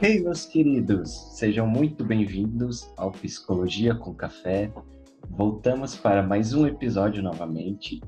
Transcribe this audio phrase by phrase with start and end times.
[0.00, 4.72] Hey, meus queridos, sejam muito bem-vindos ao Psicologia com Café.
[5.30, 8.00] Voltamos para mais um episódio novamente,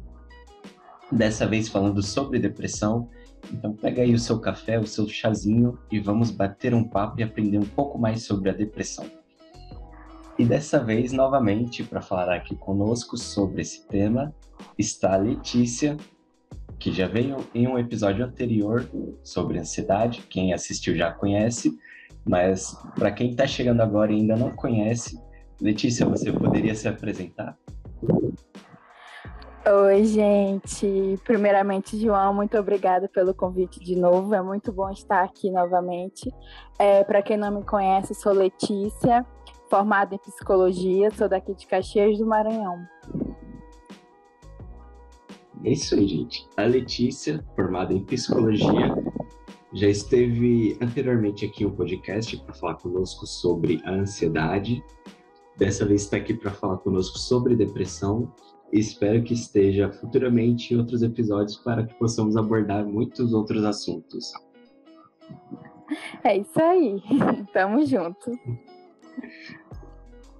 [1.10, 3.08] dessa vez falando sobre depressão.
[3.52, 7.22] Então, pega aí o seu café, o seu chazinho e vamos bater um papo e
[7.22, 9.06] aprender um pouco mais sobre a depressão.
[10.38, 14.34] E dessa vez, novamente, para falar aqui conosco sobre esse tema,
[14.76, 15.96] está a Letícia,
[16.78, 18.88] que já veio em um episódio anterior
[19.22, 20.22] sobre ansiedade.
[20.28, 21.78] Quem assistiu já conhece,
[22.24, 25.20] mas para quem está chegando agora e ainda não conhece,
[25.60, 27.56] Letícia, você poderia se apresentar?
[29.68, 31.18] Oi, gente.
[31.24, 34.32] Primeiramente, João, muito obrigada pelo convite de novo.
[34.34, 36.32] É muito bom estar aqui novamente.
[36.78, 39.26] É, para quem não me conhece, sou Letícia,
[39.68, 42.86] formada em psicologia, sou daqui de Caxias do Maranhão.
[45.64, 46.46] É isso aí, gente.
[46.56, 48.94] A Letícia, formada em psicologia,
[49.72, 54.82] já esteve anteriormente aqui em um podcast para falar conosco sobre a ansiedade.
[55.56, 58.32] Dessa vez está aqui para falar conosco sobre depressão.
[58.72, 64.32] Espero que esteja futuramente em outros episódios para que possamos abordar muitos outros assuntos.
[66.24, 67.02] É isso aí.
[67.52, 68.32] Tamo junto.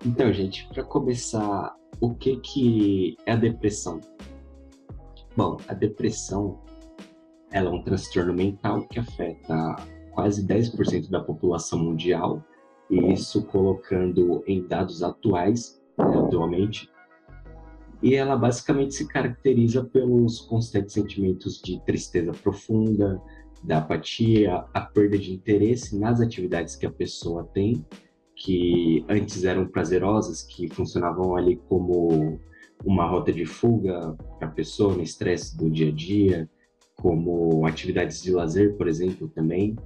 [0.04, 4.00] Então, gente, para começar, o que que é a depressão?
[5.36, 6.58] Bom, a depressão
[7.50, 9.76] ela é um transtorno mental que afeta
[10.12, 12.42] quase 10% da população mundial,
[12.90, 16.90] e isso colocando em dados atuais, né, atualmente.
[18.02, 23.20] E ela basicamente se caracteriza pelos constantes sentimentos de tristeza profunda,
[23.62, 27.84] da apatia, a perda de interesse nas atividades que a pessoa tem,
[28.34, 32.38] que antes eram prazerosas, que funcionavam ali como
[32.84, 36.50] uma rota de fuga para a pessoa no estresse do dia a dia,
[36.96, 39.76] como atividades de lazer, por exemplo, também.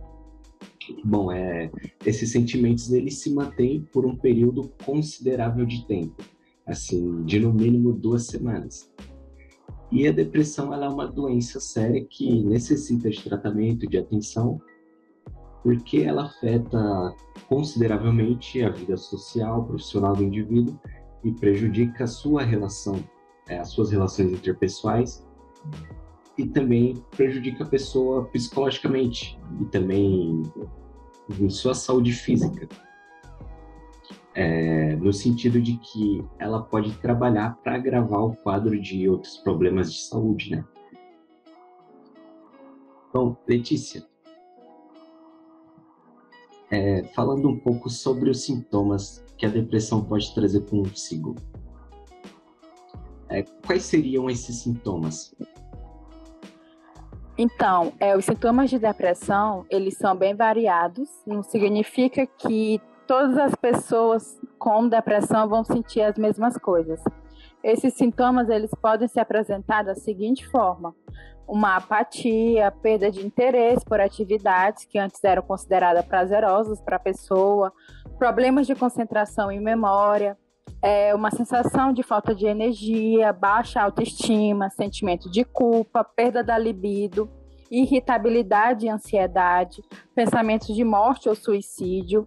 [1.04, 1.70] Bom, é,
[2.04, 6.22] esses sentimentos eles se mantêm por um período considerável de tempo,
[6.66, 8.90] assim, de no mínimo duas semanas.
[9.90, 14.60] E a depressão ela é uma doença séria que necessita de tratamento, de atenção,
[15.62, 17.14] porque ela afeta
[17.48, 20.78] consideravelmente a vida social, profissional do indivíduo
[21.22, 23.02] e prejudica a sua relação,
[23.48, 25.26] é, as suas relações interpessoais
[26.38, 30.42] e também prejudica a pessoa psicologicamente e também
[31.38, 32.68] em sua saúde física.
[34.34, 39.92] É, no sentido de que ela pode trabalhar para agravar o quadro de outros problemas
[39.92, 40.64] de saúde, né?
[43.12, 44.04] Bom, Letícia,
[46.70, 51.34] é, falando um pouco sobre os sintomas que a depressão pode trazer consigo.
[53.28, 55.34] É, quais seriam esses sintomas?
[57.38, 61.08] Então, é, os sintomas de depressão, eles são bem variados.
[61.26, 67.02] Não significa que todas as pessoas com depressão vão sentir as mesmas coisas.
[67.62, 70.94] Esses sintomas, eles podem se apresentar da seguinte forma:
[71.46, 77.72] uma apatia, perda de interesse por atividades que antes eram consideradas prazerosas para a pessoa,
[78.18, 80.38] problemas de concentração e memória,
[80.82, 87.30] é uma sensação de falta de energia, baixa autoestima, sentimento de culpa, perda da libido,
[87.70, 89.82] irritabilidade e ansiedade,
[90.14, 92.26] pensamentos de morte ou suicídio,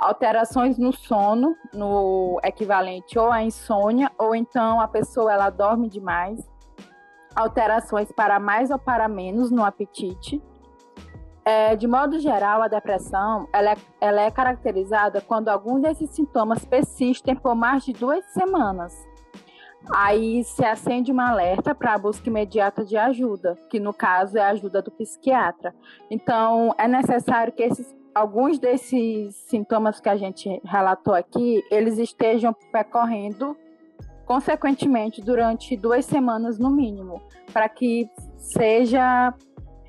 [0.00, 6.40] alterações no sono, no equivalente ou à insônia, ou então a pessoa ela dorme demais,
[7.36, 10.42] alterações para mais ou para menos no apetite,
[11.44, 16.64] é, de modo geral, a depressão ela é, ela é caracterizada quando alguns desses sintomas
[16.64, 18.94] persistem por mais de duas semanas.
[19.94, 24.42] Aí se acende uma alerta para a busca imediata de ajuda, que no caso é
[24.42, 25.74] a ajuda do psiquiatra.
[26.10, 32.54] Então, é necessário que esses, alguns desses sintomas que a gente relatou aqui, eles estejam
[32.72, 33.56] percorrendo
[34.26, 37.20] consequentemente durante duas semanas no mínimo,
[37.52, 39.34] para que seja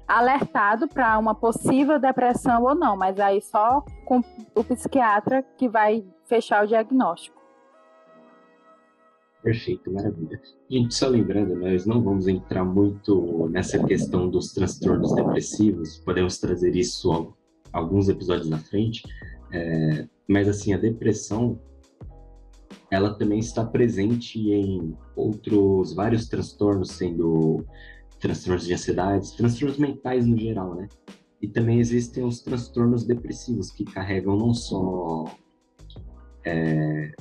[0.07, 4.22] alertado para uma possível depressão ou não, mas aí só com
[4.55, 7.40] o psiquiatra que vai fechar o diagnóstico.
[9.43, 10.40] Perfeito, maravilha.
[10.69, 16.75] Gente, só lembrando, nós não vamos entrar muito nessa questão dos transtornos depressivos, podemos trazer
[16.75, 17.34] isso
[17.72, 19.03] alguns episódios na frente,
[19.52, 21.59] é, mas assim, a depressão,
[22.90, 27.66] ela também está presente em outros vários transtornos, sendo
[28.20, 30.88] transtornos de ansiedade, transtornos mentais no geral, né?
[31.41, 35.26] E também existem os transtornos depressivos que carregam não só
[36.46, 37.12] é,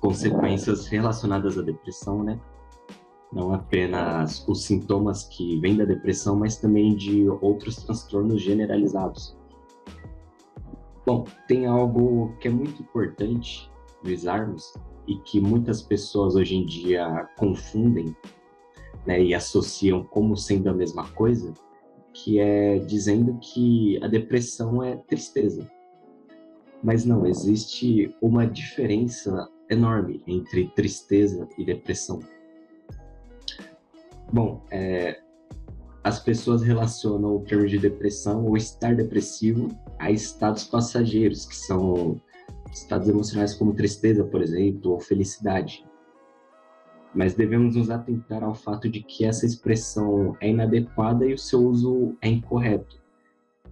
[0.00, 2.40] consequências relacionadas à depressão, né?
[3.36, 9.36] Não apenas os sintomas que vêm da depressão, mas também de outros transtornos generalizados.
[11.04, 14.72] Bom, tem algo que é muito importante frisarmos
[15.06, 18.16] e que muitas pessoas hoje em dia confundem
[19.04, 21.52] né, e associam como sendo a mesma coisa,
[22.14, 25.70] que é dizendo que a depressão é tristeza.
[26.82, 32.20] Mas não, existe uma diferença enorme entre tristeza e depressão.
[34.32, 35.20] Bom, é,
[36.02, 39.68] as pessoas relacionam o termo de depressão ou estar depressivo
[39.98, 42.20] a estados passageiros, que são
[42.72, 45.84] estados emocionais como tristeza, por exemplo, ou felicidade.
[47.14, 51.66] Mas devemos nos atentar ao fato de que essa expressão é inadequada e o seu
[51.66, 53.00] uso é incorreto,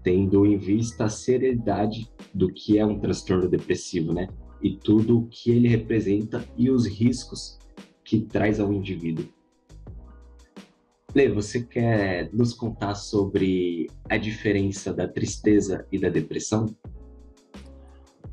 [0.03, 4.29] tendo em vista a seriedade do que é um transtorno depressivo, né?
[4.63, 7.59] E tudo o que ele representa e os riscos
[8.03, 9.27] que traz ao indivíduo.
[11.15, 16.67] Lê, você quer nos contar sobre a diferença da tristeza e da depressão?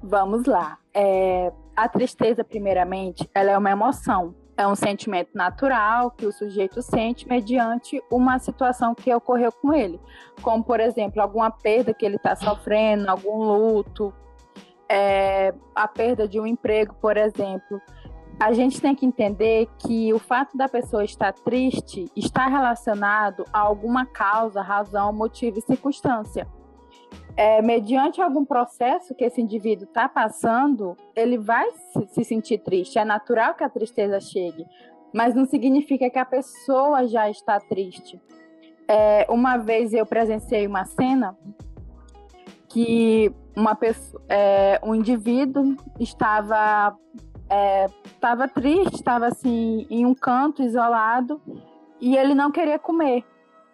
[0.02, 0.80] Vamos lá.
[0.92, 4.34] É, a tristeza, primeiramente, ela é uma emoção.
[4.58, 10.00] É um sentimento natural que o sujeito sente mediante uma situação que ocorreu com ele,
[10.42, 14.14] como, por exemplo, alguma perda que ele está sofrendo, algum luto,
[14.90, 17.80] é, a perda de um emprego, por exemplo.
[18.42, 23.60] A gente tem que entender que o fato da pessoa estar triste está relacionado a
[23.60, 26.48] alguma causa, razão, motivo e circunstância
[27.36, 31.68] é, mediante algum processo que esse indivíduo está passando, ele vai
[32.10, 33.00] se sentir triste.
[33.00, 34.66] É natural que a tristeza chegue,
[35.14, 38.22] mas não significa que a pessoa já está triste.
[38.88, 41.38] É, uma vez eu presenciei uma cena
[42.68, 46.96] que uma pessoa, é, um indivíduo estava
[48.06, 51.42] estava é, triste, estava assim em um canto isolado
[52.00, 53.24] e ele não queria comer.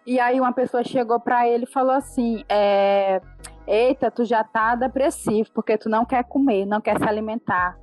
[0.06, 3.20] E aí uma pessoa chegou para ele e falou assim: é,
[3.66, 7.78] Eita, tu já tá depressivo, porque tu não quer comer, não quer se alimentar.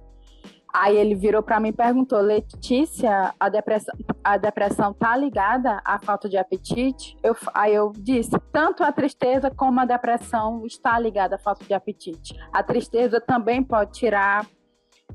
[0.74, 6.00] Aí ele virou para mim e perguntou: Letícia, a depressão, a depressão tá ligada à
[6.00, 7.15] falta de apetite?
[7.24, 11.74] Eu, aí eu disse: tanto a tristeza como a depressão está ligada à falta de
[11.74, 12.36] apetite.
[12.51, 14.45] A tristeza também pode tirar,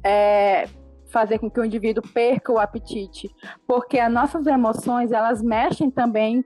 [0.04, 0.68] é,
[1.10, 3.28] fazer com que o indivíduo perca o apetite,
[3.66, 6.44] porque as nossas emoções elas mexem também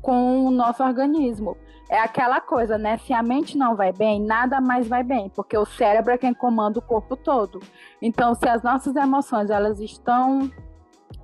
[0.00, 1.56] com o nosso organismo.
[1.88, 2.96] É aquela coisa, né?
[2.98, 6.32] Se a mente não vai bem, nada mais vai bem, porque o cérebro é quem
[6.32, 7.60] comanda o corpo todo.
[8.00, 10.50] Então, se as nossas emoções elas estão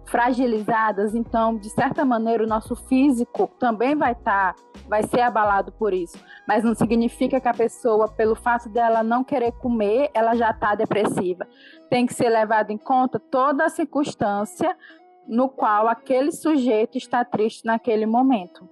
[0.08, 5.70] fragilizadas, então, de certa maneira, o nosso físico também vai estar, tá, vai ser abalado
[5.72, 6.18] por isso.
[6.46, 10.74] Mas não significa que a pessoa, pelo fato dela não querer comer, ela já está
[10.74, 11.46] depressiva.
[11.90, 14.76] Tem que ser levado em conta toda a circunstância
[15.26, 18.68] no qual aquele sujeito está triste naquele momento.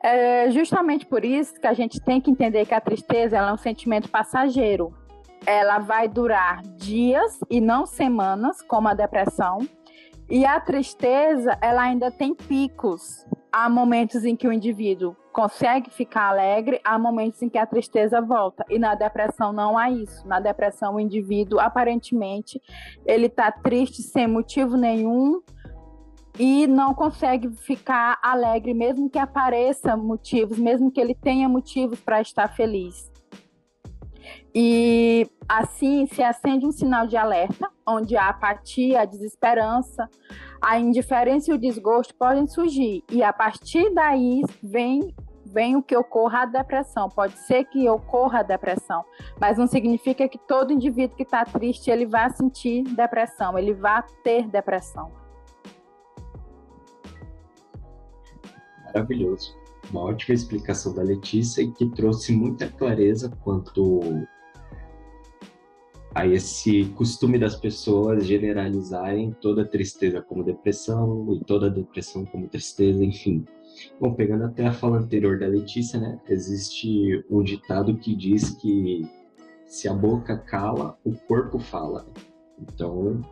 [0.00, 3.56] É justamente por isso que a gente tem que entender que a tristeza é um
[3.56, 4.92] sentimento passageiro.
[5.46, 9.66] Ela vai durar dias e não semanas, como a depressão.
[10.30, 13.26] E a tristeza, ela ainda tem picos.
[13.50, 18.20] Há momentos em que o indivíduo consegue ficar alegre, há momentos em que a tristeza
[18.20, 18.64] volta.
[18.68, 20.26] E na depressão não há isso.
[20.26, 22.60] Na depressão, o indivíduo, aparentemente,
[23.04, 25.42] ele está triste sem motivo nenhum
[26.38, 32.20] e não consegue ficar alegre, mesmo que apareça motivos, mesmo que ele tenha motivos para
[32.20, 33.10] estar feliz.
[34.54, 40.08] E assim se acende um sinal de alerta, onde a apatia, a desesperança,
[40.62, 43.04] a indiferença e o desgosto podem surgir.
[43.10, 47.10] E a partir daí vem vem o que ocorra a depressão.
[47.10, 49.04] Pode ser que ocorra a depressão,
[49.38, 54.00] mas não significa que todo indivíduo que está triste ele vá sentir depressão, ele vá
[54.24, 55.12] ter depressão.
[58.86, 59.54] Maravilhoso.
[59.90, 64.00] Uma ótima explicação da Letícia e que trouxe muita clareza quanto
[66.14, 73.02] a esse costume das pessoas generalizarem toda tristeza como depressão e toda depressão como tristeza,
[73.02, 73.44] enfim.
[73.98, 79.08] Bom, pegando até a fala anterior da Letícia, né, existe um ditado que diz que
[79.64, 82.06] se a boca cala, o corpo fala.
[82.60, 83.22] Então,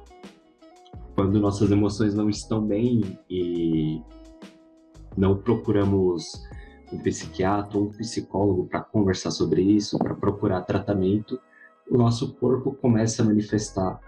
[1.15, 4.01] quando nossas emoções não estão bem e
[5.17, 6.49] não procuramos
[6.91, 11.39] um psiquiatra ou um psicólogo para conversar sobre isso, para procurar tratamento,
[11.91, 14.01] o nosso corpo começa a manifestar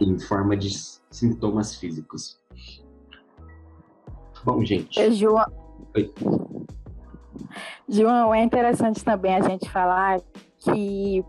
[0.00, 0.70] em forma de
[1.08, 2.38] sintomas físicos.
[4.44, 4.98] Bom, gente.
[4.98, 5.46] É, João.
[5.94, 6.12] Oi.
[7.88, 10.20] João, é interessante também a gente falar
[10.58, 11.24] que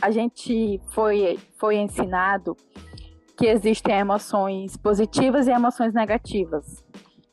[0.00, 2.56] a gente foi, foi ensinado
[3.36, 6.84] que existem emoções positivas e emoções negativas.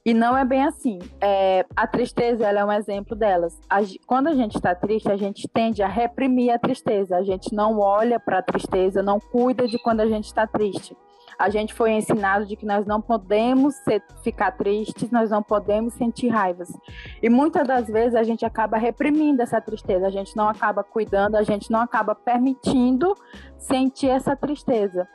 [0.10, 0.98] E não é bem assim.
[1.22, 3.62] É, a tristeza ela é um exemplo delas.
[3.70, 7.16] A, quando a gente está triste, a gente tende a reprimir a tristeza.
[7.16, 10.98] A gente não olha para a tristeza, não cuida de quando a gente está triste.
[11.38, 15.94] A gente foi ensinado de que nós não podemos ser, ficar tristes, nós não podemos
[15.94, 16.76] sentir raivas.
[17.22, 21.36] E muitas das vezes a gente acaba reprimindo essa tristeza, a gente não acaba cuidando,
[21.36, 23.14] a gente não acaba permitindo
[23.60, 25.08] sentir essa tristeza.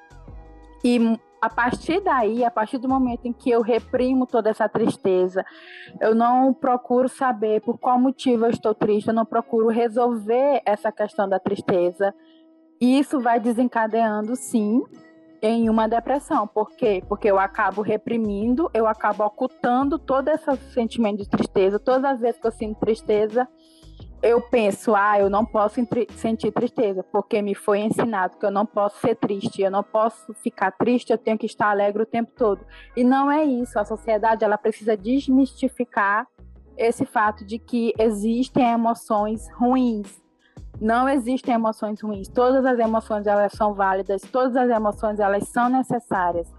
[0.84, 5.44] E a partir daí, a partir do momento em que eu reprimo toda essa tristeza,
[6.00, 10.90] eu não procuro saber por qual motivo eu estou triste, eu não procuro resolver essa
[10.90, 12.14] questão da tristeza.
[12.80, 14.82] E isso vai desencadeando, sim,
[15.42, 16.46] em uma depressão.
[16.46, 17.04] Por quê?
[17.06, 21.78] Porque eu acabo reprimindo, eu acabo ocultando todo esse sentimento de tristeza.
[21.78, 23.46] Todas as vezes que eu sinto tristeza,
[24.24, 25.78] eu penso, ah, eu não posso
[26.16, 30.32] sentir tristeza, porque me foi ensinado que eu não posso ser triste, eu não posso
[30.42, 32.64] ficar triste, eu tenho que estar alegre o tempo todo.
[32.96, 33.78] E não é isso.
[33.78, 36.26] A sociedade ela precisa desmistificar
[36.74, 40.23] esse fato de que existem emoções ruins.
[40.80, 42.28] Não existem emoções ruins.
[42.28, 46.52] Todas as emoções elas são válidas, todas as emoções elas são necessárias.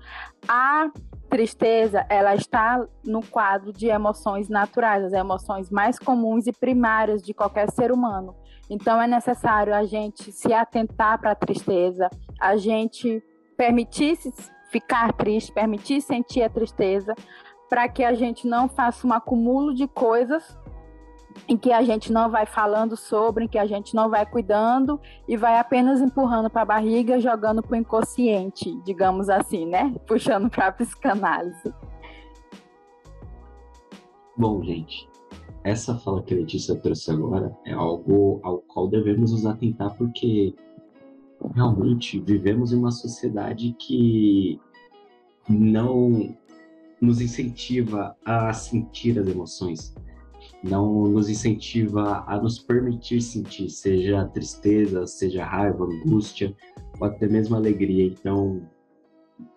[0.48, 0.89] A
[1.29, 7.34] tristeza, ela está no quadro de emoções naturais, as emoções mais comuns e primárias de
[7.34, 8.36] qualquer ser humano.
[8.69, 13.22] Então é necessário a gente se atentar para a tristeza, a gente
[13.57, 14.17] permitir
[14.72, 17.13] ficar triste, permitir sentir a tristeza,
[17.69, 20.57] para que a gente não faça um acúmulo de coisas
[21.48, 25.00] em que a gente não vai falando sobre, em que a gente não vai cuidando
[25.27, 29.94] e vai apenas empurrando para a barriga, jogando para o inconsciente, digamos assim, né?
[30.08, 31.74] Puxando para a psicanálise.
[34.38, 35.08] Bom, gente,
[35.63, 40.54] essa fala que a Letícia trouxe agora é algo ao qual devemos nos atentar porque
[41.54, 44.60] realmente vivemos em uma sociedade que
[45.48, 46.36] não
[47.00, 49.94] nos incentiva a sentir as emoções
[50.67, 56.55] não nos incentiva a nos permitir sentir, seja tristeza, seja raiva, angústia,
[57.00, 58.05] ou até mesmo alegria.
[58.05, 58.67] Então,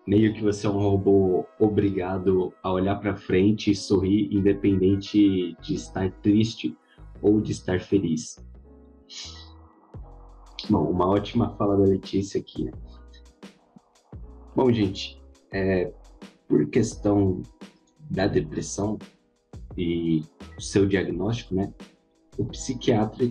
[0.05, 5.73] meio que você é um robô obrigado a olhar para frente e sorrir, independente de
[5.73, 6.77] estar triste
[7.21, 8.37] ou de estar feliz.
[10.69, 12.65] Bom, uma ótima fala da Letícia aqui.
[12.65, 12.71] Né?
[14.55, 15.19] Bom, gente,
[15.51, 15.91] é,
[16.47, 17.41] por questão
[18.11, 18.99] da depressão,
[19.77, 20.23] e
[20.57, 21.73] seu diagnóstico, né?
[22.37, 23.29] O psiquiatra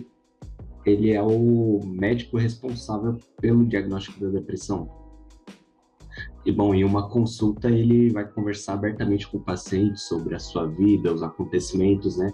[0.85, 4.89] ele é o médico responsável pelo diagnóstico da depressão.
[6.45, 10.65] E bom, em uma consulta ele vai conversar abertamente com o paciente sobre a sua
[10.67, 12.33] vida, os acontecimentos, né?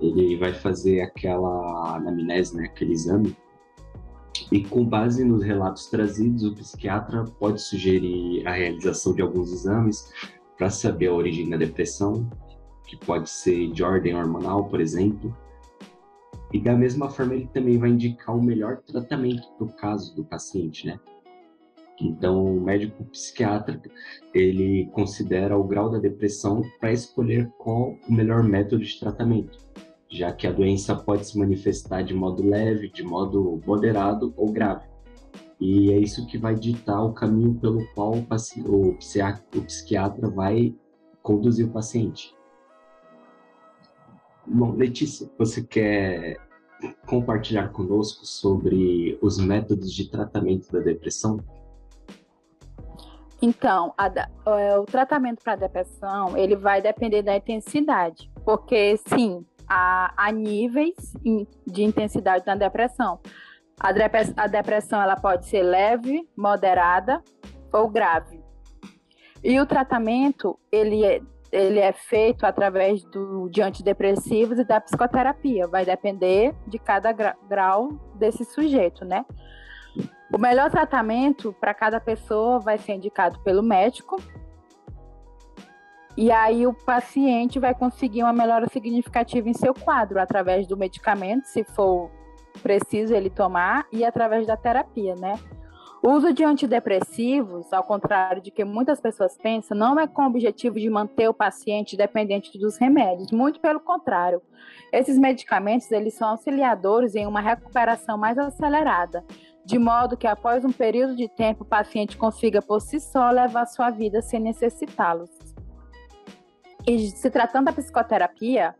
[0.00, 3.36] Ele vai fazer aquela anamnese, né, aquele exame.
[4.50, 10.12] E com base nos relatos trazidos, o psiquiatra pode sugerir a realização de alguns exames
[10.56, 12.28] para saber a origem da depressão
[12.90, 15.32] que pode ser de ordem hormonal, por exemplo.
[16.52, 20.24] E da mesma forma, ele também vai indicar o melhor tratamento para o caso do
[20.24, 20.98] paciente, né?
[22.00, 23.80] Então, o médico psiquiatra,
[24.34, 29.56] ele considera o grau da depressão para escolher qual o melhor método de tratamento,
[30.10, 34.88] já que a doença pode se manifestar de modo leve, de modo moderado ou grave.
[35.60, 38.26] E é isso que vai ditar o caminho pelo qual o,
[38.66, 40.74] o, o psiquiatra vai
[41.22, 42.34] conduzir o paciente.
[44.52, 46.36] Bom, Letícia, você quer
[47.06, 51.38] compartilhar conosco sobre os métodos de tratamento da depressão?
[53.40, 54.10] Então, a,
[54.58, 60.96] é, o tratamento para depressão ele vai depender da intensidade, porque sim, há, há níveis
[61.64, 63.20] de intensidade na depressão.
[63.78, 63.92] A,
[64.48, 67.22] depressão ela pode ser leve, moderada
[67.72, 68.42] ou grave.
[69.44, 75.66] E o tratamento ele é, ele é feito através do, de antidepressivos e da psicoterapia.
[75.66, 79.24] Vai depender de cada grau desse sujeito, né?
[80.32, 84.16] O melhor tratamento para cada pessoa vai ser indicado pelo médico.
[86.16, 91.46] E aí o paciente vai conseguir uma melhora significativa em seu quadro através do medicamento,
[91.46, 92.10] se for
[92.62, 95.34] preciso ele tomar, e através da terapia, né?
[96.02, 100.26] O uso de antidepressivos, ao contrário de que muitas pessoas pensam, não é com o
[100.26, 104.40] objetivo de manter o paciente dependente dos remédios, muito pelo contrário.
[104.90, 109.22] Esses medicamentos eles são auxiliadores em uma recuperação mais acelerada,
[109.62, 113.66] de modo que após um período de tempo o paciente consiga por si só levar
[113.66, 115.30] sua vida sem necessitá-los.
[116.86, 118.74] E se tratando da psicoterapia,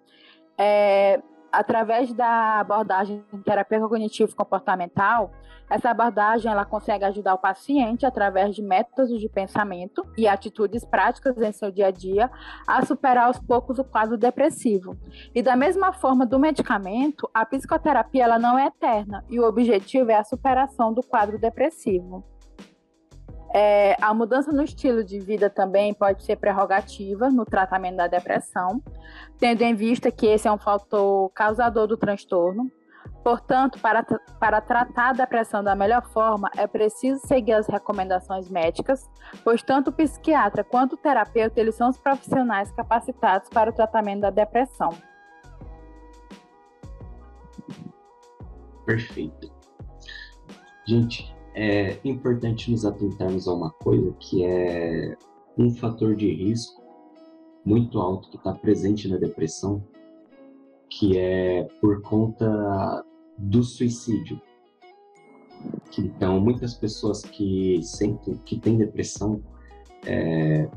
[0.56, 1.20] é,
[1.52, 5.32] através da abordagem terapia cognitivo comportamental,
[5.68, 11.40] essa abordagem ela consegue ajudar o paciente através de métodos de pensamento e atitudes práticas
[11.40, 12.30] em seu dia a dia
[12.66, 14.96] a superar aos poucos o quadro depressivo.
[15.32, 20.10] E da mesma forma do medicamento, a psicoterapia ela não é eterna e o objetivo
[20.10, 22.24] é a superação do quadro depressivo.
[23.52, 28.80] É, a mudança no estilo de vida também pode ser prerrogativa no tratamento da depressão,
[29.38, 32.70] tendo em vista que esse é um fator causador do transtorno.
[33.24, 34.02] Portanto, para,
[34.38, 39.10] para tratar a depressão da melhor forma, é preciso seguir as recomendações médicas,
[39.42, 44.20] pois tanto o psiquiatra quanto o terapeuta eles são os profissionais capacitados para o tratamento
[44.20, 44.90] da depressão.
[48.86, 49.52] Perfeito.
[50.86, 55.16] Gente, é importante nos atentarmos a uma coisa que é
[55.58, 56.82] um fator de risco
[57.64, 59.84] muito alto que está presente na depressão,
[60.88, 63.04] que é por conta
[63.36, 64.40] do suicídio.
[65.98, 69.42] Então, muitas pessoas que sentem que têm depressão,
[70.06, 70.68] é,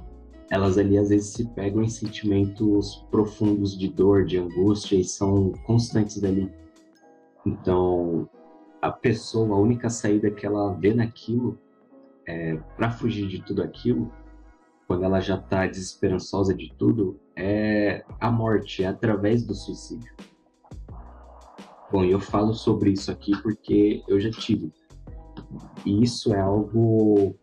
[0.49, 5.53] elas ali às vezes se pegam em sentimentos profundos de dor, de angústia e são
[5.65, 6.51] constantes ali.
[7.45, 8.27] Então,
[8.83, 11.57] a pessoa, a única saída que ela vê naquilo,
[12.27, 14.11] é, para fugir de tudo aquilo,
[14.85, 20.13] quando ela já está desesperançosa de tudo, é a morte, é através do suicídio.
[21.89, 24.69] Bom, eu falo sobre isso aqui porque eu já tive.
[25.85, 27.37] E isso é algo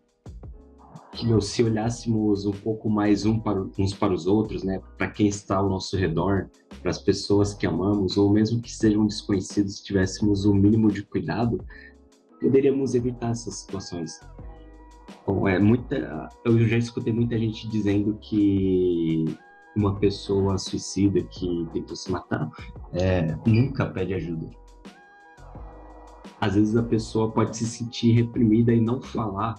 [1.12, 5.10] que meu, se olhássemos um pouco mais um para, uns para os outros, né, para
[5.10, 6.48] quem está ao nosso redor,
[6.80, 10.90] para as pessoas que amamos, ou mesmo que sejam desconhecidos, se tivéssemos o um mínimo
[10.90, 11.64] de cuidado,
[12.40, 14.20] poderíamos evitar essas situações.
[15.26, 19.24] Bom, é muita, eu já escutei muita gente dizendo que
[19.76, 22.48] uma pessoa suicida que tentou se matar
[22.92, 24.48] é, nunca pede ajuda.
[26.40, 29.56] Às vezes a pessoa pode se sentir reprimida e não falar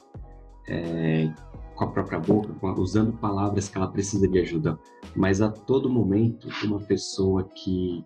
[0.67, 1.31] é,
[1.75, 4.77] com a própria boca, usando palavras que ela precisa de ajuda.
[5.15, 8.05] Mas a todo momento, uma pessoa que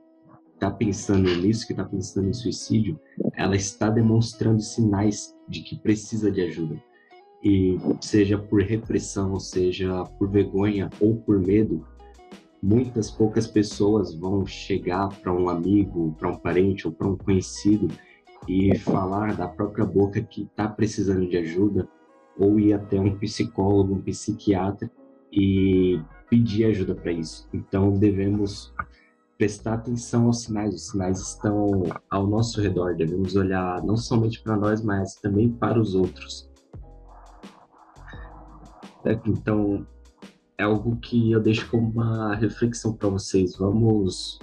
[0.53, 2.99] está pensando nisso, que está pensando em suicídio,
[3.35, 6.81] ela está demonstrando sinais de que precisa de ajuda.
[7.43, 11.85] E seja por repressão, seja por vergonha ou por medo,
[12.63, 17.87] muitas poucas pessoas vão chegar para um amigo, para um parente ou para um conhecido
[18.47, 21.87] e falar da própria boca que está precisando de ajuda
[22.37, 24.89] ou ir até um psicólogo, um psiquiatra
[25.31, 27.47] e pedir ajuda para isso.
[27.53, 28.73] Então devemos
[29.37, 34.55] prestar atenção aos sinais, os sinais estão ao nosso redor, devemos olhar não somente para
[34.55, 36.49] nós, mas também para os outros.
[39.03, 39.85] É, então,
[40.57, 43.55] é algo que eu deixo como uma reflexão para vocês.
[43.57, 44.39] Vamos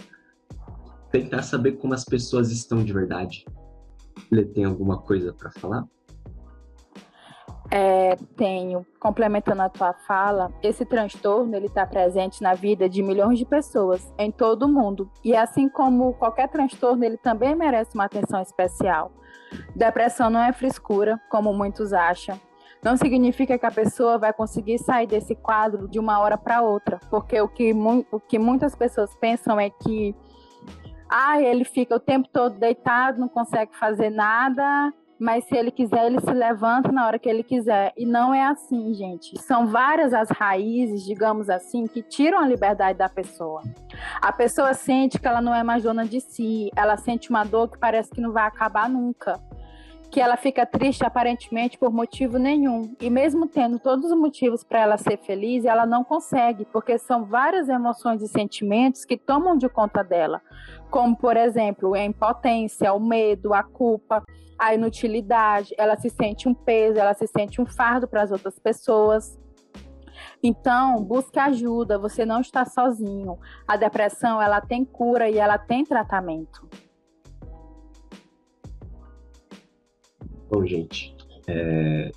[1.10, 3.44] tentar saber como as pessoas estão de verdade.
[4.30, 5.86] Ele tem alguma coisa para falar?
[7.74, 13.38] É, tenho, complementando a tua fala, esse transtorno ele está presente na vida de milhões
[13.38, 18.04] de pessoas em todo o mundo e assim como qualquer transtorno ele também merece uma
[18.04, 19.10] atenção especial.
[19.74, 22.38] Depressão não é frescura, como muitos acham.
[22.82, 27.00] Não significa que a pessoa vai conseguir sair desse quadro de uma hora para outra,
[27.08, 27.72] porque o que,
[28.10, 30.14] o que muitas pessoas pensam é que
[31.08, 36.06] ah, ele fica o tempo todo deitado, não consegue fazer nada, mas se ele quiser,
[36.06, 37.92] ele se levanta na hora que ele quiser.
[37.96, 39.40] E não é assim, gente.
[39.40, 43.62] São várias as raízes, digamos assim, que tiram a liberdade da pessoa.
[44.20, 47.68] A pessoa sente que ela não é mais dona de si, ela sente uma dor
[47.68, 49.38] que parece que não vai acabar nunca.
[50.12, 52.94] Que ela fica triste aparentemente por motivo nenhum.
[53.00, 57.24] E mesmo tendo todos os motivos para ela ser feliz, ela não consegue, porque são
[57.24, 60.40] várias emoções e sentimentos que tomam de conta dela.
[60.90, 64.22] Como, por exemplo, a impotência, o medo, a culpa
[64.62, 68.60] a inutilidade, ela se sente um peso, ela se sente um fardo para as outras
[68.60, 69.36] pessoas.
[70.40, 73.36] Então, busque ajuda, você não está sozinho.
[73.66, 76.68] A depressão, ela tem cura e ela tem tratamento.
[80.52, 81.16] Bom, gente,
[81.48, 82.12] é...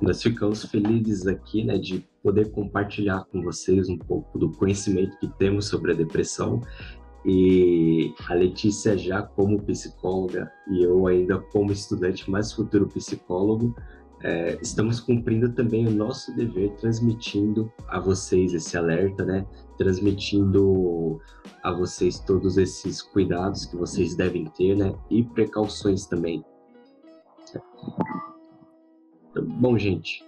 [0.00, 5.26] nós ficamos felizes aqui, né, de poder compartilhar com vocês um pouco do conhecimento que
[5.36, 6.60] temos sobre a depressão
[7.26, 13.74] e a Letícia já como psicóloga e eu ainda como estudante, mas futuro psicólogo,
[14.22, 19.44] é, estamos cumprindo também o nosso dever transmitindo a vocês esse alerta, né?
[19.76, 21.20] Transmitindo
[21.64, 24.94] a vocês todos esses cuidados que vocês devem ter, né?
[25.10, 26.44] E precauções também.
[29.36, 30.24] Bom, gente,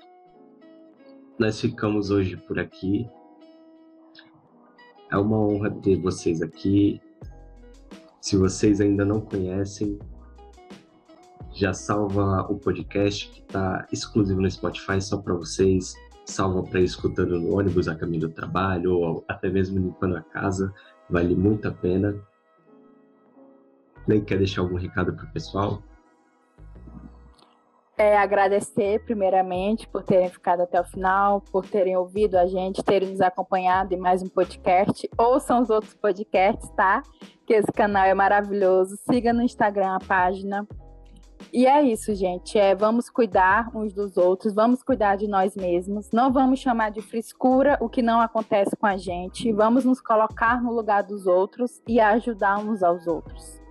[1.39, 3.09] nós ficamos hoje por aqui.
[5.11, 7.01] É uma honra ter vocês aqui.
[8.21, 9.99] Se vocês ainda não conhecem,
[11.53, 15.95] já salva o podcast que está exclusivo no Spotify só para vocês.
[16.25, 20.23] Salva para ir escutando no ônibus a caminho do trabalho ou até mesmo limpando a
[20.23, 20.75] casa.
[21.09, 22.15] Vale muito a pena.
[24.07, 25.83] Nem quer deixar algum recado para o pessoal?
[27.99, 33.11] É, agradecer primeiramente por terem ficado até o final, por terem ouvido a gente, terem
[33.11, 35.09] nos acompanhado em mais um podcast.
[35.17, 37.03] Ouçam os outros podcasts, tá?
[37.47, 38.97] Que esse canal é maravilhoso.
[39.11, 40.67] Siga no Instagram a página
[41.53, 42.59] e é isso, gente.
[42.59, 46.11] É, vamos cuidar uns dos outros, vamos cuidar de nós mesmos.
[46.13, 49.53] Não vamos chamar de frescura o que não acontece com a gente.
[49.53, 53.66] Vamos nos colocar no lugar dos outros e ajudar uns aos outros.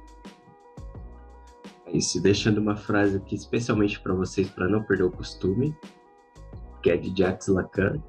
[1.86, 2.22] É isso.
[2.22, 5.76] Deixando uma frase aqui especialmente para vocês, para não perder o costume,
[6.82, 8.02] que é de Jacques Lacan.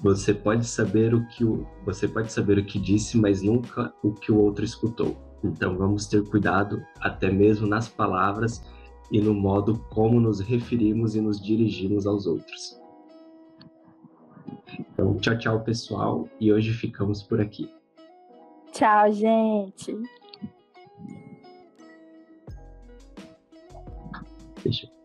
[0.00, 4.12] Você pode saber o que o, você pode saber o que disse, mas nunca o
[4.12, 5.16] que o outro escutou.
[5.42, 8.62] Então vamos ter cuidado até mesmo nas palavras
[9.10, 12.78] e no modo como nos referimos e nos dirigimos aos outros.
[14.78, 17.70] Então, tchau, tchau, pessoal, e hoje ficamos por aqui.
[18.72, 19.96] Tchau, gente.
[24.58, 24.97] Fechou.